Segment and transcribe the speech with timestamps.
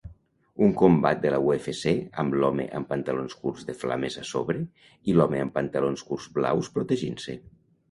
[0.67, 1.93] Un combat de la UFC
[2.23, 4.65] amb l'home amb pantalons curts de flames a sobre
[5.13, 7.41] i l'home amb pantalons curts blaus protegint-se